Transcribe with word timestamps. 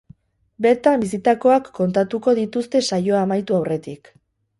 Bertan 0.65 1.03
bizitakoak 1.03 1.69
kontatuko 1.79 2.33
dituzte 2.39 2.81
saioa 2.87 3.21
amaitu 3.27 3.59
aurretik. 3.59 4.11